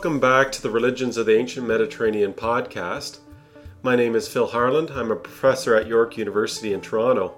[0.00, 3.18] Welcome back to the Religions of the Ancient Mediterranean podcast.
[3.82, 4.90] My name is Phil Harland.
[4.90, 7.34] I'm a professor at York University in Toronto.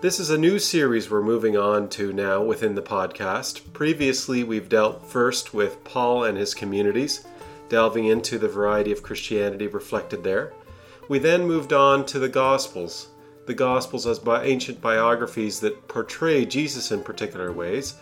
[0.00, 3.72] This is a new series we're moving on to now within the podcast.
[3.72, 7.26] Previously, we've dealt first with Paul and his communities,
[7.68, 10.52] delving into the variety of Christianity reflected there.
[11.08, 13.08] We then moved on to the Gospels,
[13.46, 17.94] the Gospels as ancient biographies that portray Jesus in particular ways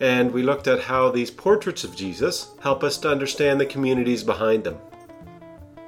[0.00, 4.22] and we looked at how these portraits of Jesus help us to understand the communities
[4.22, 4.78] behind them.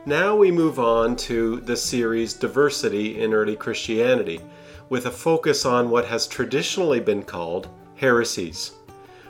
[0.07, 4.41] Now we move on to the series Diversity in Early Christianity,
[4.89, 8.73] with a focus on what has traditionally been called heresies.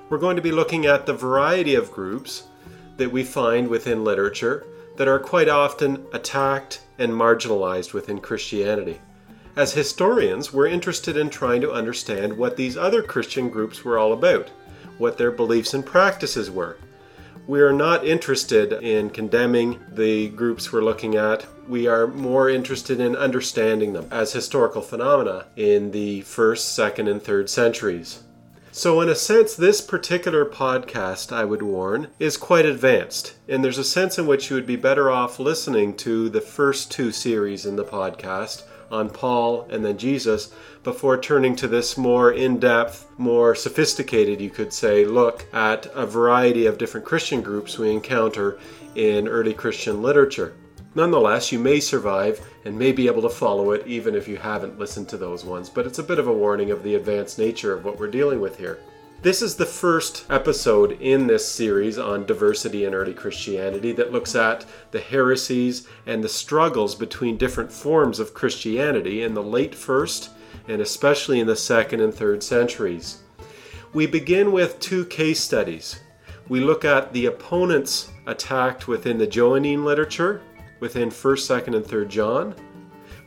[0.08, 2.44] We're going to be looking at the variety of groups
[2.96, 4.64] that we find within literature
[4.96, 9.00] that are quite often attacked and marginalized within Christianity.
[9.56, 14.12] As historians, we're interested in trying to understand what these other Christian groups were all
[14.12, 14.50] about
[14.98, 16.76] what their beliefs and practices were.
[17.46, 21.46] We are not interested in condemning the groups we're looking at.
[21.66, 27.22] We are more interested in understanding them as historical phenomena in the first, second, and
[27.22, 28.22] third centuries.
[28.70, 33.78] So, in a sense, this particular podcast, I would warn, is quite advanced, and there's
[33.78, 37.64] a sense in which you would be better off listening to the first two series
[37.64, 40.52] in the podcast on Paul and then Jesus
[40.88, 46.06] before turning to this more in depth, more sophisticated, you could say, look at a
[46.06, 48.58] variety of different Christian groups we encounter
[48.94, 50.54] in early Christian literature.
[50.94, 54.78] Nonetheless, you may survive and may be able to follow it even if you haven't
[54.78, 57.74] listened to those ones, but it's a bit of a warning of the advanced nature
[57.74, 58.78] of what we're dealing with here.
[59.20, 64.34] This is the first episode in this series on diversity in early Christianity that looks
[64.34, 70.30] at the heresies and the struggles between different forms of Christianity in the late first
[70.68, 73.22] and especially in the second and third centuries.
[73.92, 76.00] We begin with two case studies.
[76.48, 80.42] We look at the opponents attacked within the Johannine literature,
[80.80, 82.54] within 1st, 2nd, and 3rd John.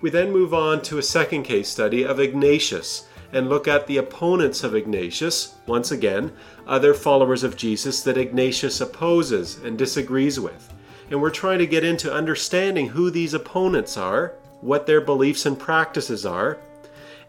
[0.01, 3.97] We then move on to a second case study of Ignatius and look at the
[3.97, 6.31] opponents of Ignatius, once again,
[6.67, 10.73] other followers of Jesus that Ignatius opposes and disagrees with.
[11.09, 15.57] And we're trying to get into understanding who these opponents are, what their beliefs and
[15.57, 16.59] practices are,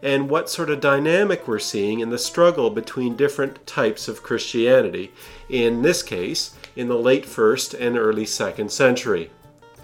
[0.03, 5.13] and what sort of dynamic we're seeing in the struggle between different types of Christianity,
[5.49, 9.31] in this case, in the late first and early second century.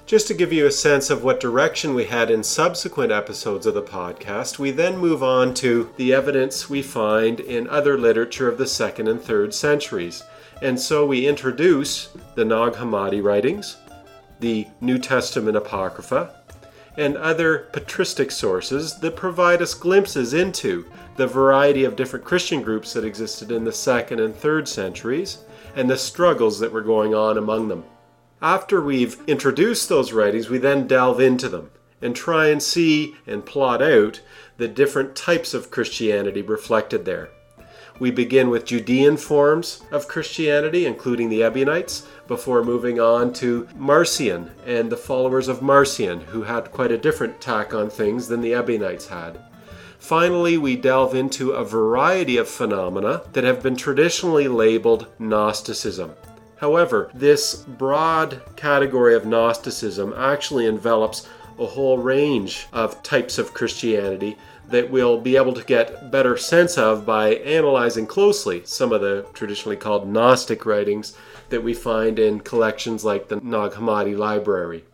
[0.06, 3.76] Just to give you a sense of what direction we had in subsequent episodes of
[3.76, 8.58] the podcast, we then move on to the evidence we find in other literature of
[8.58, 10.24] the second and third centuries.
[10.62, 13.78] And so we introduce the Nag Hammadi writings,
[14.42, 16.39] the New Testament Apocrypha,
[17.00, 22.92] and other patristic sources that provide us glimpses into the variety of different Christian groups
[22.92, 25.40] that existed in the second and third centuries
[25.76, 27.86] and the struggles that were going on among them.
[28.42, 31.72] After we've introduced those writings, we then delve into them
[32.02, 34.22] and try and see and plot out
[34.58, 37.30] the different types of Christianity reflected there.
[38.00, 44.52] We begin with Judean forms of Christianity, including the Ebionites, before moving on to Marcion
[44.66, 48.54] and the followers of Marcion, who had quite a different tack on things than the
[48.54, 49.38] Ebionites had.
[49.98, 56.14] Finally, we delve into a variety of phenomena that have been traditionally labeled Gnosticism.
[56.56, 61.28] However, this broad category of Gnosticism actually envelops
[61.60, 64.38] a whole range of types of Christianity
[64.70, 69.26] that we'll be able to get better sense of by analyzing closely some of the
[69.34, 71.16] traditionally called Gnostic writings
[71.50, 74.86] that we find in collections like the Nag Hammadi Library.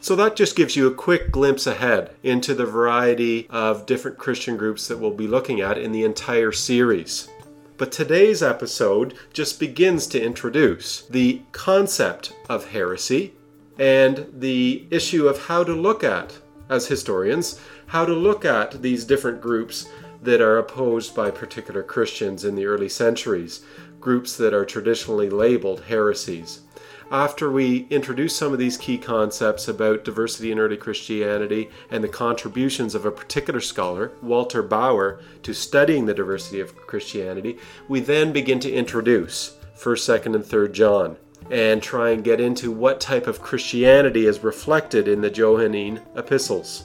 [0.00, 4.56] So that just gives you a quick glimpse ahead into the variety of different Christian
[4.56, 7.28] groups that we'll be looking at in the entire series.
[7.76, 13.34] But today's episode just begins to introduce the concept of heresy
[13.78, 16.38] and the issue of how to look at,
[16.68, 19.88] as historians, how to look at these different groups
[20.22, 23.60] that are opposed by particular Christians in the early centuries,
[24.00, 26.60] groups that are traditionally labeled heresies
[27.10, 32.08] after we introduce some of these key concepts about diversity in early Christianity and the
[32.08, 37.58] contributions of a particular scholar, Walter Bauer, to studying the diversity of Christianity,
[37.88, 41.16] we then begin to introduce 1st, 2nd, and 3rd John
[41.50, 46.84] and try and get into what type of Christianity is reflected in the Johannine epistles.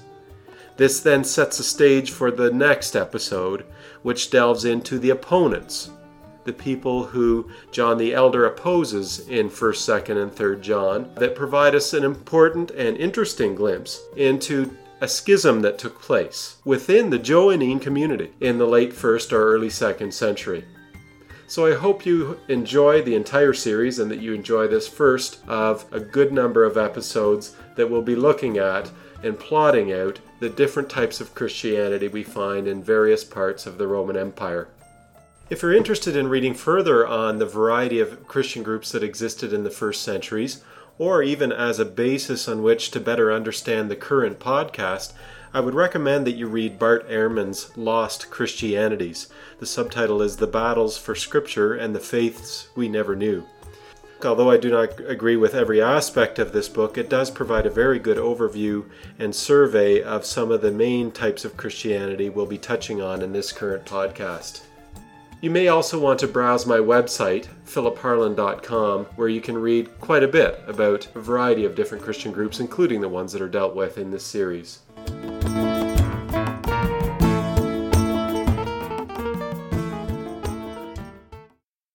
[0.78, 3.66] This then sets the stage for the next episode,
[4.02, 5.92] which delves into the opponents
[6.46, 11.76] the people who John the Elder opposes in 1st, 2nd, and 3rd John that provide
[11.76, 17.80] us an important and interesting glimpse into a schism that took place within the Johannine
[17.80, 20.66] community in the late 1st or early 2nd century.
[21.48, 25.86] So I hope you enjoy the entire series and that you enjoy this first of
[25.92, 28.90] a good number of episodes that we'll be looking at
[29.24, 33.88] and plotting out the different types of Christianity we find in various parts of the
[33.88, 34.68] Roman Empire.
[35.50, 39.64] If you're interested in reading further on the variety of Christian groups that existed in
[39.64, 40.64] the first centuries,
[40.98, 45.14] or even as a basis on which to better understand the current podcast,
[45.54, 49.28] I would recommend that you read Bart Ehrman's Lost Christianities.
[49.60, 53.44] The subtitle is The Battles for Scripture and the Faiths We Never Knew.
[54.26, 57.70] Although I do not agree with every aspect of this book, it does provide a
[57.70, 58.86] very good overview
[59.20, 63.34] and survey of some of the main types of Christianity we'll be touching on in
[63.34, 64.62] this current podcast.
[65.42, 70.28] You may also want to browse my website, philipharland.com, where you can read quite a
[70.28, 73.98] bit about a variety of different Christian groups, including the ones that are dealt with
[73.98, 74.80] in this series.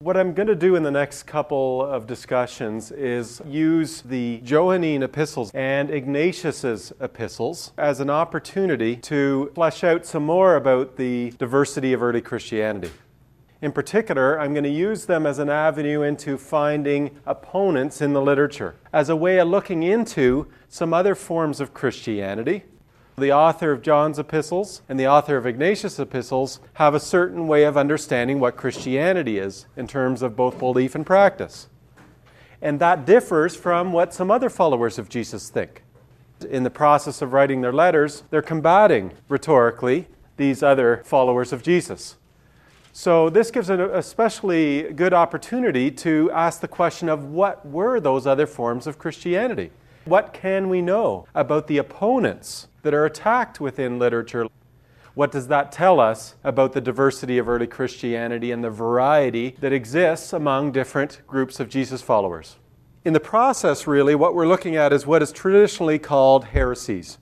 [0.08, 5.02] What I'm going to do in the next couple of discussions is use the Johannine
[5.02, 11.92] epistles and Ignatius's epistles as an opportunity to flesh out some more about the diversity
[11.92, 12.90] of early Christianity.
[13.60, 18.22] In particular, I'm going to use them as an avenue into finding opponents in the
[18.22, 22.64] literature, as a way of looking into some other forms of Christianity.
[23.18, 27.64] The author of John's epistles and the author of Ignatius' epistles have a certain way
[27.64, 31.68] of understanding what Christianity is in terms of both belief and practice.
[32.62, 35.82] And that differs from what some other followers of Jesus think.
[36.48, 40.06] In the process of writing their letters, they're combating rhetorically
[40.36, 42.18] these other followers of Jesus.
[42.92, 48.28] So, this gives an especially good opportunity to ask the question of what were those
[48.28, 49.72] other forms of Christianity?
[50.08, 54.46] What can we know about the opponents that are attacked within literature?
[55.12, 59.74] What does that tell us about the diversity of early Christianity and the variety that
[59.74, 62.56] exists among different groups of Jesus followers?
[63.04, 67.18] In the process, really, what we're looking at is what is traditionally called heresies.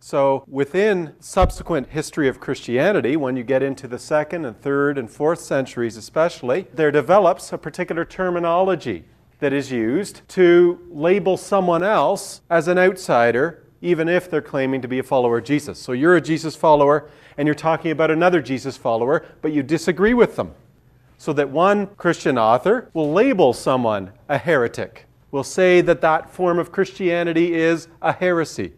[0.00, 5.10] So, within subsequent history of Christianity, when you get into the second and third and
[5.10, 9.04] fourth centuries especially, there develops a particular terminology
[9.38, 14.88] that is used to label someone else as an outsider, even if they're claiming to
[14.88, 15.78] be a follower of Jesus.
[15.78, 20.14] So, you're a Jesus follower and you're talking about another Jesus follower, but you disagree
[20.14, 20.54] with them.
[21.18, 26.58] So that one Christian author will label someone a heretic, will say that that form
[26.58, 28.72] of Christianity is a heresy.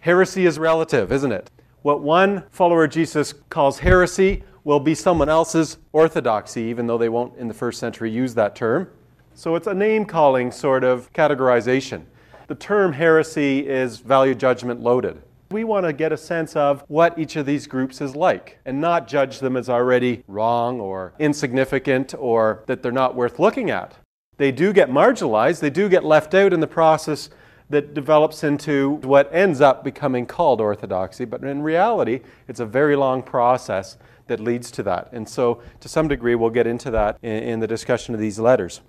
[0.00, 1.50] Heresy is relative, isn't it?
[1.82, 7.08] What one follower of Jesus calls heresy will be someone else's orthodoxy, even though they
[7.08, 8.90] won't in the first century use that term.
[9.38, 12.02] So it's a name calling sort of categorization.
[12.48, 15.22] The term heresy is value judgment loaded.
[15.52, 18.80] We want to get a sense of what each of these groups is like and
[18.80, 23.94] not judge them as already wrong or insignificant or that they're not worth looking at.
[24.38, 27.30] They do get marginalized, they do get left out in the process
[27.70, 32.96] that develops into what ends up becoming called orthodoxy, but in reality, it's a very
[32.96, 35.10] long process that leads to that.
[35.12, 38.40] And so, to some degree, we'll get into that in, in the discussion of these
[38.40, 38.80] letters.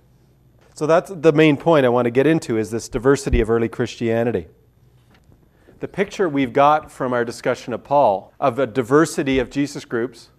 [0.80, 3.68] So, that's the main point I want to get into is this diversity of early
[3.68, 4.46] Christianity.
[5.80, 10.30] The picture we've got from our discussion of Paul of a diversity of Jesus groups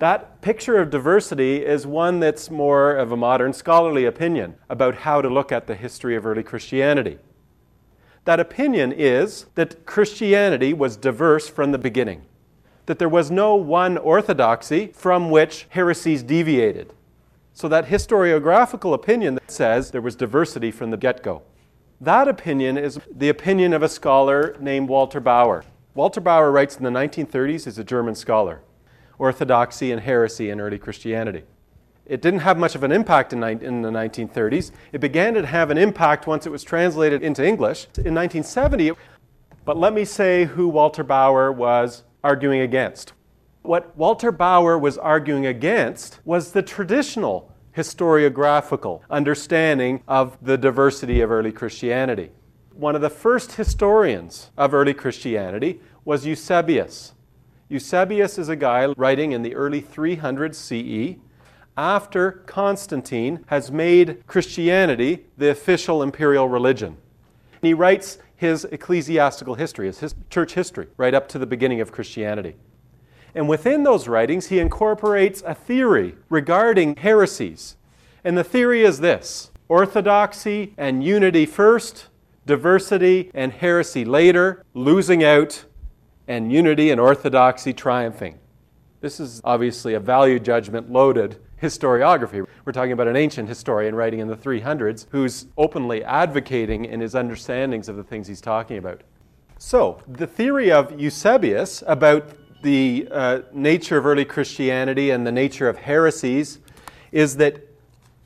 [0.00, 5.22] that picture of diversity is one that's more of a modern scholarly opinion about how
[5.22, 7.18] to look at the history of early Christianity.
[8.26, 12.26] That opinion is that Christianity was diverse from the beginning,
[12.84, 16.92] that there was no one orthodoxy from which heresies deviated.
[17.56, 21.42] So, that historiographical opinion that says there was diversity from the get go.
[22.00, 25.64] That opinion is the opinion of a scholar named Walter Bauer.
[25.94, 28.60] Walter Bauer writes in the 1930s, is a German scholar,
[29.18, 31.44] Orthodoxy and Heresy in Early Christianity.
[32.06, 34.72] It didn't have much of an impact in, in, the 1930s.
[34.92, 38.92] It began to have an impact once it was translated into English in 1970.
[39.64, 43.12] But let me say who Walter Bauer was arguing against.
[43.64, 51.30] What Walter Bauer was arguing against was the traditional historiographical understanding of the diversity of
[51.30, 52.30] early Christianity.
[52.74, 57.14] One of the first historians of early Christianity was Eusebius.
[57.70, 61.18] Eusebius is a guy writing in the early 300s CE
[61.74, 66.98] after Constantine has made Christianity the official imperial religion.
[67.62, 72.56] He writes his ecclesiastical history, his church history, right up to the beginning of Christianity.
[73.34, 77.76] And within those writings, he incorporates a theory regarding heresies.
[78.22, 82.08] And the theory is this orthodoxy and unity first,
[82.46, 85.64] diversity and heresy later, losing out,
[86.28, 88.38] and unity and orthodoxy triumphing.
[89.00, 92.46] This is obviously a value judgment loaded historiography.
[92.64, 97.14] We're talking about an ancient historian writing in the 300s who's openly advocating in his
[97.14, 99.02] understandings of the things he's talking about.
[99.58, 102.28] So, the theory of Eusebius about
[102.64, 106.58] the uh, nature of early Christianity and the nature of heresies
[107.12, 107.68] is that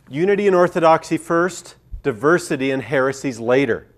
[0.09, 3.89] unity and orthodoxy first, diversity and heresies later.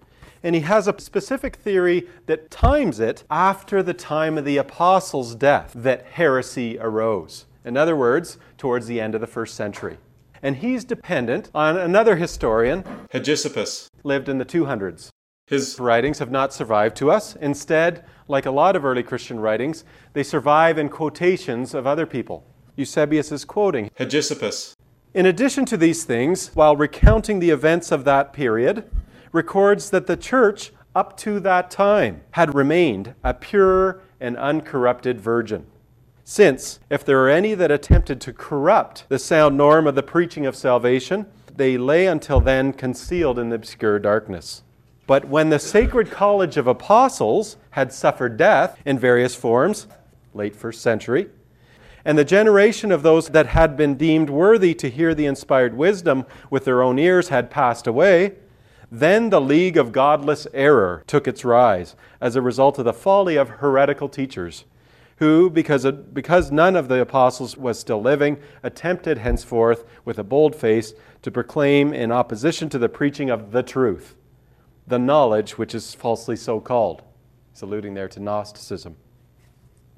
[0.42, 5.34] And he has a specific theory that times it after the time of the apostles'
[5.34, 7.44] death that heresy arose.
[7.64, 9.98] In other words, towards the end of the first century.
[10.42, 12.82] And he's dependent on another historian,
[13.12, 15.10] Hegesippus, lived in the 200s.
[15.50, 17.34] His writings have not survived to us.
[17.34, 22.46] Instead, like a lot of early Christian writings, they survive in quotations of other people.
[22.76, 24.76] Eusebius is quoting Hegesippus.
[25.12, 28.88] In addition to these things, while recounting the events of that period,
[29.32, 35.66] records that the church up to that time had remained a pure and uncorrupted virgin.
[36.22, 40.46] Since, if there are any that attempted to corrupt the sound norm of the preaching
[40.46, 44.62] of salvation, they lay until then concealed in the obscure darkness.
[45.10, 49.88] But when the sacred college of apostles had suffered death in various forms,
[50.34, 51.26] late first century,
[52.04, 56.26] and the generation of those that had been deemed worthy to hear the inspired wisdom
[56.48, 58.34] with their own ears had passed away,
[58.88, 63.34] then the league of godless error took its rise as a result of the folly
[63.34, 64.64] of heretical teachers,
[65.16, 70.22] who, because, of, because none of the apostles was still living, attempted henceforth with a
[70.22, 74.14] bold face to proclaim in opposition to the preaching of the truth,
[74.90, 77.02] the knowledge which is falsely so called.
[77.52, 78.96] He's alluding there to Gnosticism.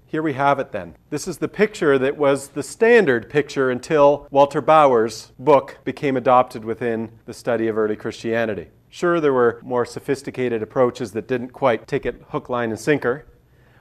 [0.07, 0.95] Here we have it then.
[1.11, 6.65] This is the picture that was the standard picture until Walter Bauer's book became adopted
[6.65, 8.69] within the study of early Christianity.
[8.91, 13.25] Sure, there were more sophisticated approaches that didn't quite take it hook, line, and sinker,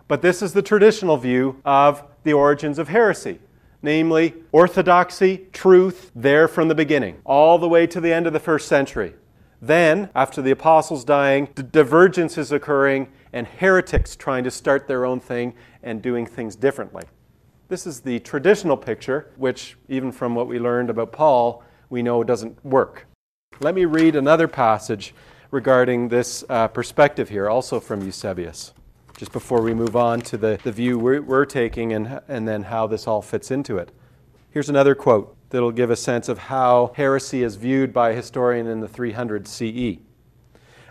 [0.08, 3.40] but this is the traditional view of the origins of heresy
[3.82, 8.40] namely orthodoxy, truth, there from the beginning, all the way to the end of the
[8.40, 9.14] first century.
[9.62, 15.06] Then, after the apostles dying, d- divergence is occurring and heretics trying to start their
[15.06, 15.54] own thing
[15.84, 17.04] and doing things differently.
[17.68, 22.24] This is the traditional picture, which, even from what we learned about Paul, we know
[22.24, 23.06] doesn't work.
[23.60, 25.14] Let me read another passage
[25.52, 28.74] regarding this uh, perspective here, also from Eusebius,
[29.18, 32.64] just before we move on to the, the view we're, we're taking and, and then
[32.64, 33.92] how this all fits into it.
[34.50, 38.68] Here's another quote that'll give a sense of how heresy is viewed by a historian
[38.68, 40.00] in the 300 CE.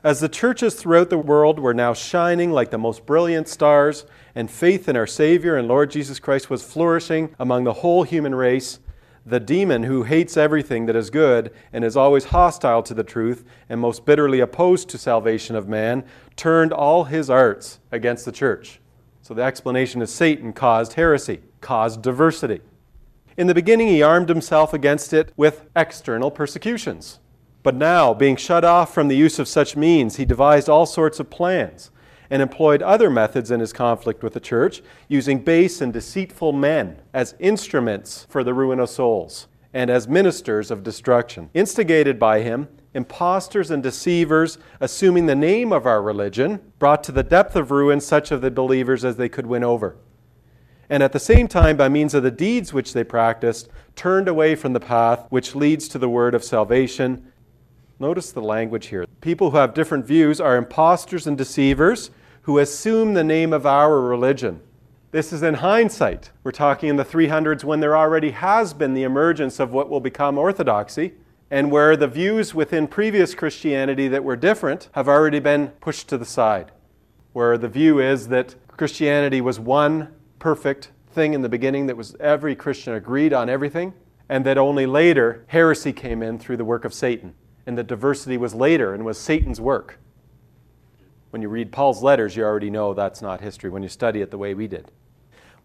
[0.02, 4.50] As the churches throughout the world were now shining like the most brilliant stars, and
[4.50, 8.78] faith in our Savior and Lord Jesus Christ was flourishing among the whole human race,
[9.26, 13.44] the demon who hates everything that is good and is always hostile to the truth
[13.68, 16.04] and most bitterly opposed to salvation of man,
[16.36, 18.80] turned all his arts against the church.
[19.20, 22.62] So the explanation is Satan caused heresy, caused diversity.
[23.36, 27.20] In the beginning, he armed himself against it with external persecutions.
[27.62, 31.20] But now, being shut off from the use of such means, he devised all sorts
[31.20, 31.90] of plans
[32.30, 37.02] and employed other methods in his conflict with the church, using base and deceitful men
[37.12, 41.50] as instruments for the ruin of souls and as ministers of destruction.
[41.54, 47.22] Instigated by him, impostors and deceivers, assuming the name of our religion, brought to the
[47.22, 49.96] depth of ruin such of the believers as they could win over.
[50.90, 54.56] And at the same time, by means of the deeds which they practiced, turned away
[54.56, 57.30] from the path which leads to the word of salvation.
[58.00, 59.06] Notice the language here.
[59.20, 62.10] People who have different views are impostors and deceivers
[62.42, 64.60] who assume the name of our religion.
[65.12, 66.30] This is in hindsight.
[66.42, 70.00] We're talking in the 300s when there already has been the emergence of what will
[70.00, 71.14] become orthodoxy,
[71.52, 76.18] and where the views within previous Christianity that were different have already been pushed to
[76.18, 76.72] the side.
[77.32, 82.16] Where the view is that Christianity was one perfect thing in the beginning, that was
[82.18, 83.94] every Christian agreed on everything,
[84.28, 87.34] and that only later heresy came in through the work of Satan,
[87.66, 89.98] and that diversity was later and was Satan's work.
[91.30, 94.32] When you read Paul's letters, you already know that's not history when you study it
[94.32, 94.90] the way we did.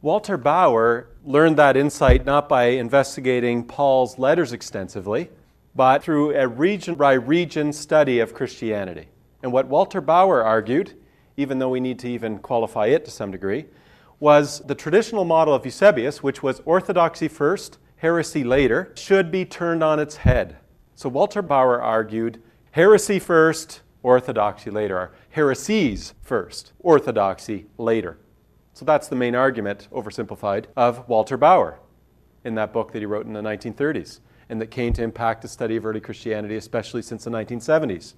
[0.01, 5.29] Walter Bauer learned that insight not by investigating Paul's letters extensively,
[5.74, 9.08] but through a region by region study of Christianity.
[9.41, 10.94] And what Walter Bauer argued,
[11.38, 13.65] even though we need to even qualify it to some degree,
[14.19, 19.84] was the traditional model of Eusebius, which was orthodoxy first, heresy later, should be turned
[19.84, 20.57] on its head.
[20.95, 22.41] So Walter Bauer argued
[22.72, 28.17] heresy first, orthodoxy later, or heresies first, orthodoxy later.
[28.74, 31.79] So that's the main argument, oversimplified, of Walter Bauer
[32.43, 35.48] in that book that he wrote in the 1930s and that came to impact the
[35.48, 38.13] study of early Christianity, especially since the 1970s.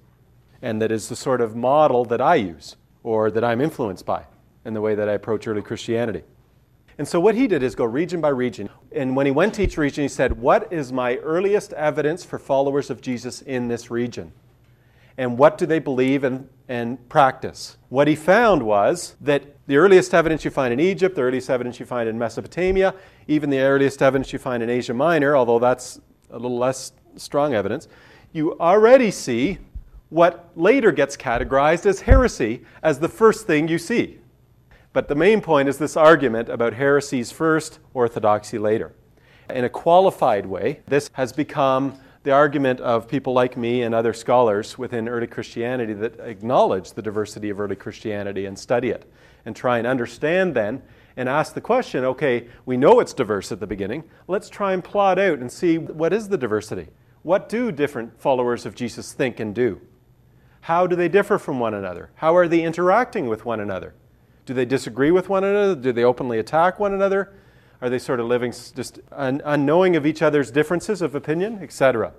[0.60, 4.24] And that is the sort of model that I use or that I'm influenced by
[4.64, 6.22] in the way that I approach early Christianity.
[6.98, 8.68] And so what he did is go region by region.
[8.90, 12.38] And when he went to each region, he said, What is my earliest evidence for
[12.38, 14.32] followers of Jesus in this region?
[15.16, 17.76] And what do they believe and, and practice?
[17.88, 21.78] What he found was that the earliest evidence you find in Egypt, the earliest evidence
[21.78, 22.94] you find in Mesopotamia,
[23.26, 26.00] even the earliest evidence you find in Asia Minor, although that's
[26.30, 27.88] a little less strong evidence,
[28.32, 29.58] you already see
[30.08, 34.17] what later gets categorized as heresy as the first thing you see.
[34.92, 38.94] But the main point is this argument about heresies first, orthodoxy later.
[39.50, 44.12] In a qualified way, this has become the argument of people like me and other
[44.12, 49.10] scholars within early Christianity that acknowledge the diversity of early Christianity and study it
[49.44, 50.82] and try and understand then
[51.16, 54.04] and ask the question okay, we know it's diverse at the beginning.
[54.26, 56.88] Let's try and plot out and see what is the diversity?
[57.22, 59.80] What do different followers of Jesus think and do?
[60.62, 62.10] How do they differ from one another?
[62.16, 63.94] How are they interacting with one another?
[64.48, 65.74] Do they disagree with one another?
[65.74, 67.34] Do they openly attack one another?
[67.82, 72.14] Are they sort of living just un- unknowing of each other's differences of opinion, etc.?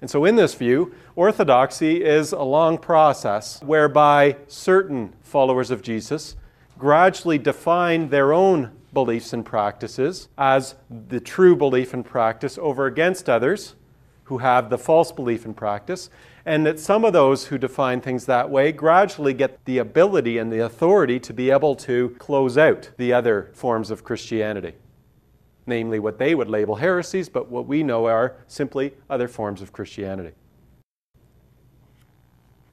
[0.00, 6.36] And so, in this view, orthodoxy is a long process whereby certain followers of Jesus
[6.78, 10.76] gradually define their own beliefs and practices as
[11.08, 13.74] the true belief and practice over against others
[14.22, 16.08] who have the false belief and practice,
[16.46, 20.52] and that some of those who define things that way gradually get the ability and
[20.52, 24.74] the authority to be able to close out the other forms of Christianity,
[25.66, 29.72] namely what they would label heresies, but what we know are simply other forms of
[29.72, 30.32] Christianity.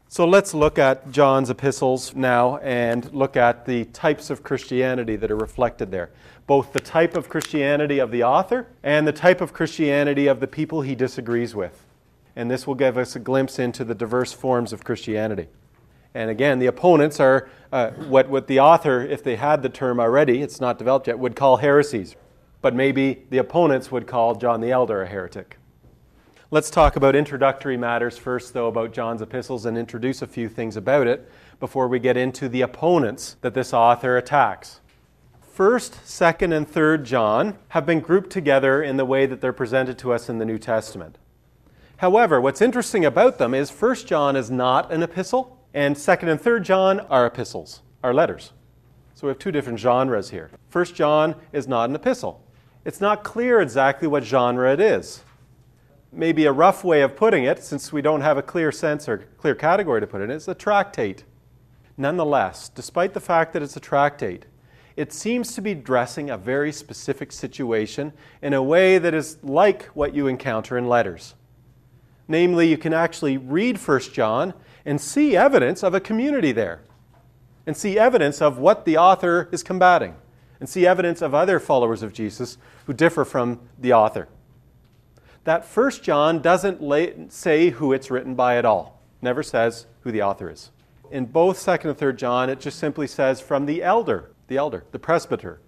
[0.10, 5.32] So let's look at John's epistles now and look at the types of Christianity that
[5.32, 6.10] are reflected there.
[6.48, 10.48] Both the type of Christianity of the author and the type of Christianity of the
[10.48, 11.86] people he disagrees with
[12.36, 15.48] and this will give us a glimpse into the diverse forms of Christianity.
[16.14, 20.00] And again, the opponents are uh, what, what the author, if they had the term
[20.00, 22.16] already, it's not developed yet, would call heresies.
[22.62, 25.58] But maybe the opponents would call John the Elder a heretic.
[26.54, 30.76] Let's talk about introductory matters first, though, about John's epistles and introduce a few things
[30.76, 34.82] about it before we get into the opponents that this author attacks.
[35.40, 39.98] First, second, and third John have been grouped together in the way that they're presented
[40.00, 41.18] to us in the New Testament.
[42.02, 46.42] However, what's interesting about them is 1 John is not an epistle, and 2nd and
[46.42, 48.54] 3rd John are epistles, are letters.
[49.14, 50.50] So we have two different genres here.
[50.72, 52.44] 1 John is not an epistle.
[52.86, 55.22] It's not clear exactly what genre it is.
[56.12, 59.20] Maybe a rough way of putting it, since we don't have a clear sense or
[59.38, 61.24] clear category to put it in, it's a tractate.
[61.98, 64.48] Nonetheless, despite the fact that it's a tractate,
[64.96, 68.12] it seems to be addressing a very specific situation
[68.42, 71.36] in a way that is like what you encounter in letters.
[72.32, 74.54] Namely, you can actually read 1 John
[74.86, 76.80] and see evidence of a community there,
[77.68, 80.16] and see evidence of what the author is combating,
[80.58, 84.30] and see evidence of other followers of Jesus who differ from the author.
[85.44, 90.12] That 1 John doesn't lay, say who it's written by at all, never says who
[90.14, 90.72] the author is.
[91.12, 94.86] In both 2nd and 3rd John, it just simply says from the elder, the elder,
[94.94, 95.60] the presbyter,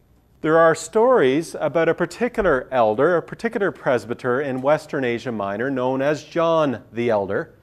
[0.44, 6.02] there are stories about a particular elder, a particular presbyter in Western Asia Minor known
[6.02, 7.54] as John the Elder,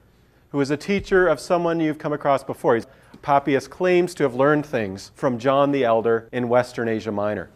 [0.49, 2.73] who is a teacher of someone you've come across before.
[2.73, 2.87] He's,
[3.21, 7.51] Papias claims to have learned things from John the Elder in Western Asia Minor.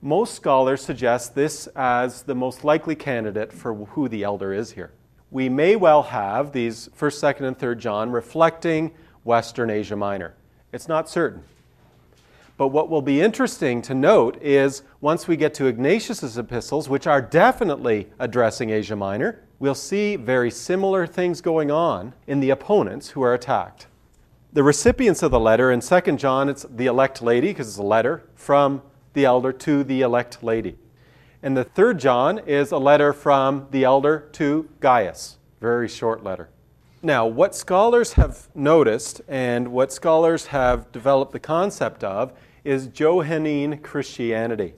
[0.00, 4.92] Most scholars suggest this as the most likely candidate for who the elder is here.
[5.30, 8.92] We may well have these 1st, 2nd, and 3rd John reflecting
[9.24, 10.36] Western Asia Minor.
[10.72, 11.42] It's not certain.
[12.60, 17.06] But what will be interesting to note is once we get to Ignatius's epistles, which
[17.06, 23.08] are definitely addressing Asia Minor, we'll see very similar things going on in the opponents
[23.08, 23.86] who are attacked.
[24.52, 27.82] The recipients of the letter in 2 John, it's the elect lady, because it's a
[27.82, 28.82] letter from
[29.14, 30.76] the elder to the elect lady.
[31.42, 35.38] And the third John is a letter from the elder to Gaius.
[35.62, 36.50] Very short letter.
[37.02, 43.78] Now, what scholars have noticed and what scholars have developed the concept of is Johannine
[43.78, 44.74] Christianity.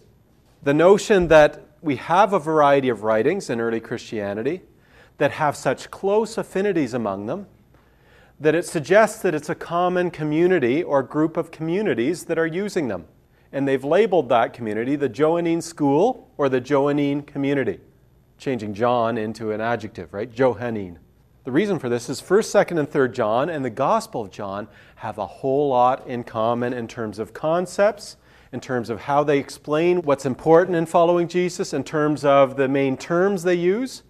[0.63, 4.63] The notion that we have a variety of writings in early Christianity
[5.19, 7.47] that have such close affinities among them
[8.43, 12.89] that it suggests that it's a common community or group of communities that are using
[12.89, 13.05] them.
[13.53, 17.79] And they've labeled that community the Johannine school or the Johannine community,
[18.39, 20.33] changing John into an adjective, right?
[20.33, 20.99] Johannine.
[21.45, 24.69] The reason for this is 1st, 2nd, and 3rd John and the Gospel of John
[24.95, 28.17] have a whole lot in common in terms of concepts,
[28.53, 32.69] in terms of how they explain what's important in following Jesus, in terms of the
[32.69, 34.05] main terms they use.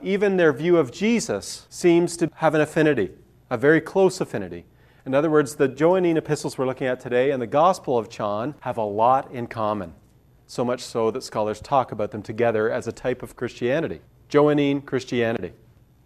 [0.00, 3.10] Even their view of Jesus seems to have an affinity,
[3.50, 4.64] a very close affinity.
[5.04, 8.54] In other words, the Johannine epistles we're looking at today and the Gospel of John
[8.60, 9.92] have a lot in common.
[10.46, 14.02] so much so that scholars talk about them together as a type of Christianity.
[14.28, 15.52] Johannine Christianity.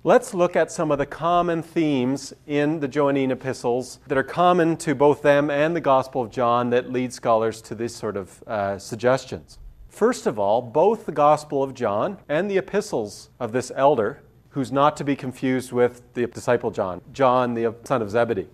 [0.02, 4.78] Let's look at some of the common themes in the Johannine epistles that are common
[4.78, 8.42] to both them and the Gospel of John that lead scholars to these sort of
[8.46, 9.58] uh, suggestions.
[9.90, 14.72] First of all, both the Gospel of John and the epistles of this elder, who's
[14.72, 18.48] not to be confused with the disciple John, John the son of Zebedee.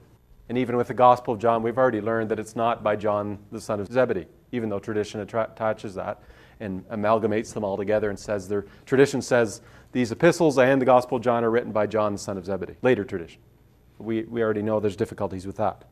[0.49, 3.39] And even with the Gospel of John, we've already learned that it's not by John
[3.53, 6.21] the son of Zebedee, even though tradition attaches that
[6.61, 9.61] and amalgamates them all together and says their tradition says
[9.93, 12.77] these epistles and the Gospel of John are written by John, the son of Zebedee.
[12.83, 13.41] Later tradition.
[13.99, 15.85] We, we already know there's difficulties with that.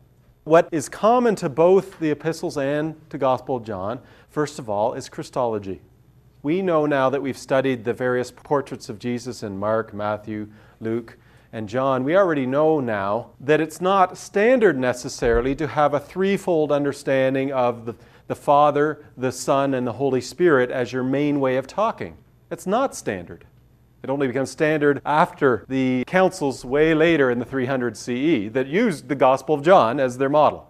[0.44, 4.92] What is common to both the epistles and to Gospel of John, first of all,
[4.92, 5.80] is Christology.
[6.42, 10.48] We know now that we've studied the various portraits of Jesus in Mark, Matthew,
[10.80, 11.16] Luke,
[11.54, 16.70] and John, we already know now that it's not standard necessarily to have a threefold
[16.70, 17.94] understanding of the,
[18.26, 22.18] the Father, the Son, and the Holy Spirit as your main way of talking.
[22.50, 23.46] It's not standard.
[24.04, 29.08] It only becomes standard after the councils way later in the 300 CE that used
[29.08, 30.68] the Gospel of John as their model.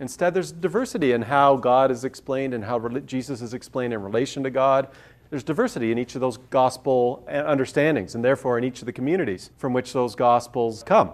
[0.00, 4.42] Instead, there's diversity in how God is explained and how Jesus is explained in relation
[4.42, 4.88] to God.
[5.30, 8.92] There's diversity in each of those gospel uh, understandings, and therefore in each of the
[8.92, 11.12] communities from which those gospels come.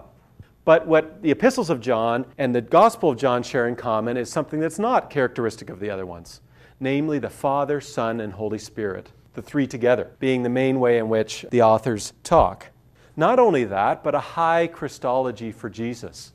[0.63, 4.31] But what the epistles of John and the Gospel of John share in common is
[4.31, 6.41] something that's not characteristic of the other ones
[6.79, 11.09] namely the Father, Son, and Holy Spirit the three together being the main way in
[11.09, 12.71] which the authors talk.
[13.15, 16.33] Not only that, but a high Christology for Jesus.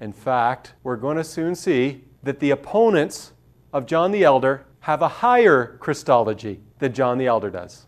[0.00, 3.32] In fact, we're going to soon see that the opponents
[3.72, 7.86] of John the Elder have a higher Christology than John the Elder does.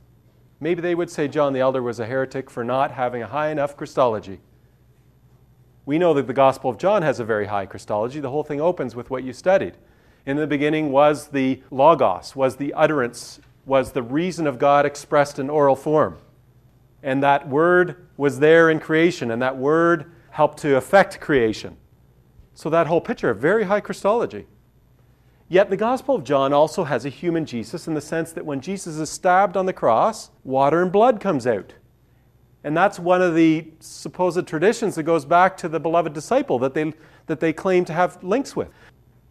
[0.60, 3.50] Maybe they would say John the Elder was a heretic for not having a high
[3.50, 4.40] enough Christology.
[5.86, 8.20] We know that the Gospel of John has a very high Christology.
[8.20, 9.74] The whole thing opens with what you studied.
[10.26, 15.38] In the beginning was the Logos, was the utterance was the reason of God expressed
[15.38, 16.16] in oral form.
[17.02, 21.76] And that word was there in creation, and that word helped to affect creation.
[22.54, 24.46] So, that whole picture, of very high Christology.
[25.48, 28.60] Yet, the Gospel of John also has a human Jesus in the sense that when
[28.60, 31.74] Jesus is stabbed on the cross, water and blood comes out.
[32.64, 36.74] And that's one of the supposed traditions that goes back to the beloved disciple that
[36.74, 36.92] they,
[37.26, 38.68] that they claim to have links with.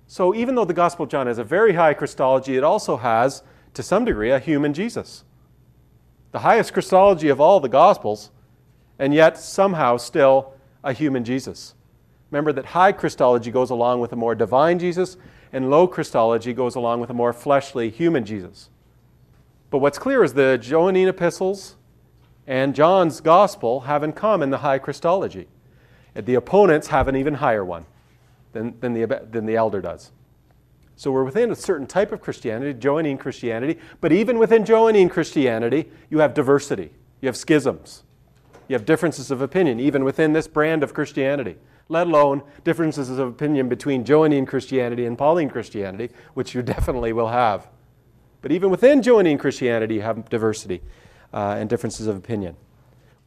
[0.07, 3.43] So, even though the Gospel of John has a very high Christology, it also has
[3.77, 5.23] to some degree, a human Jesus.
[6.31, 8.31] The highest Christology of all the Gospels,
[8.99, 11.75] and yet somehow still a human Jesus.
[12.31, 15.15] Remember that high Christology goes along with a more divine Jesus,
[15.53, 18.69] and low Christology goes along with a more fleshly human Jesus.
[19.69, 21.75] But what's clear is the Johannine epistles
[22.47, 25.47] and John's Gospel have in common the high Christology.
[26.15, 27.85] The opponents have an even higher one
[28.53, 30.11] than, than, the, than the elder does.
[30.97, 35.91] So we're within a certain type of Christianity, Johannine Christianity, but even within Johannine Christianity,
[36.09, 38.03] you have diversity, you have schisms,
[38.67, 41.55] you have differences of opinion, even within this brand of Christianity,
[41.87, 47.29] let alone differences of opinion between Johannine Christianity and Pauline Christianity, which you definitely will
[47.29, 47.67] have.
[48.41, 50.81] But even within Johannine Christianity, you have diversity
[51.31, 52.55] uh, and differences of opinion.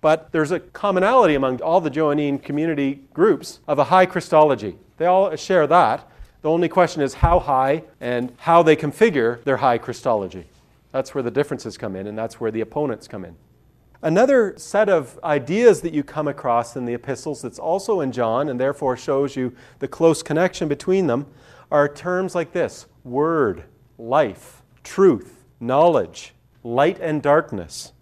[0.00, 4.76] But there's a commonality among all the Johannine community groups of a high Christology.
[4.96, 6.09] They all share that.
[6.42, 10.46] The only question is how high and how they configure their high Christology.
[10.92, 13.37] That's where the differences come in, and that's where the opponents come in.
[14.03, 18.48] Another set of ideas that you come across in the epistles that's also in John
[18.48, 21.26] and therefore shows you the close connection between them
[21.70, 23.64] are terms like this word,
[23.98, 26.33] life, truth, knowledge,
[26.64, 27.92] light and darkness.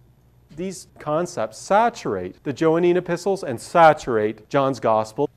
[0.54, 5.28] These concepts saturate the Johannine epistles and saturate John's gospel.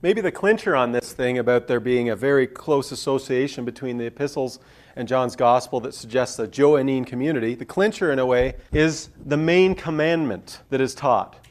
[0.00, 4.06] Maybe the clincher on this thing about there being a very close association between the
[4.06, 4.60] epistles
[4.94, 9.36] and John's gospel that suggests a Johannine community, the clincher in a way is the
[9.36, 11.44] main commandment that is taught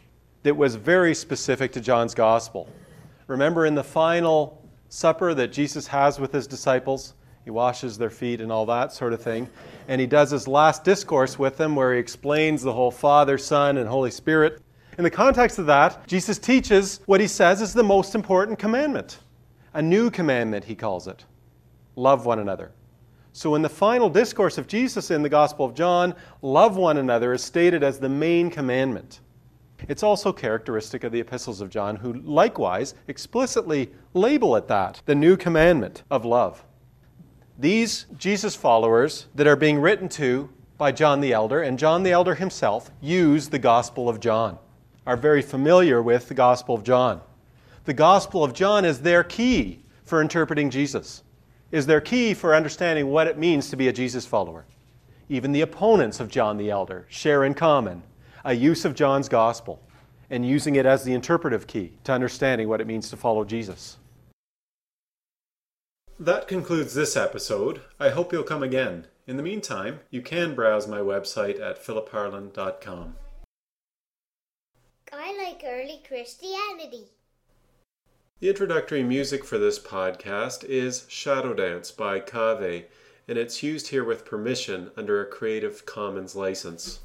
[0.43, 2.69] that was very specific to John's gospel.
[3.27, 8.39] Remember in the final supper that Jesus has with his disciples, he washes their feet
[8.39, 9.49] and all that sort of thing.
[9.89, 13.75] And he does his last discourse with them where he explains the whole Father, Son,
[13.75, 14.61] and Holy Spirit
[14.97, 19.19] in the context of that, Jesus teaches what he says is the most important commandment.
[19.73, 21.25] A new commandment, he calls it
[21.95, 22.71] love one another.
[23.33, 27.33] So, in the final discourse of Jesus in the Gospel of John, love one another
[27.33, 29.19] is stated as the main commandment.
[29.87, 35.13] It's also characteristic of the epistles of John, who likewise explicitly label it that the
[35.13, 36.63] new commandment of love.
[37.59, 42.11] These Jesus followers that are being written to by John the Elder, and John the
[42.11, 44.57] Elder himself, use the Gospel of John
[45.07, 47.21] are very familiar with the Gospel of John.
[47.85, 51.23] The Gospel of John is their key for interpreting Jesus.
[51.71, 54.65] is their key for understanding what it means to be a Jesus follower.
[55.29, 58.03] Even the opponents of John the Elder share in common
[58.43, 59.81] a use of John's gospel
[60.29, 63.97] and using it as the interpretive key to understanding what it means to follow Jesus.
[66.19, 67.81] That concludes this episode.
[67.97, 69.07] I hope you'll come again.
[69.25, 73.15] In the meantime, you can browse my website at philipharland.com.
[75.13, 77.05] I like early Christianity.
[78.41, 82.85] The introductory music for this podcast is Shadow Dance by Kave,
[83.27, 86.99] and it's used here with permission under a Creative Commons license.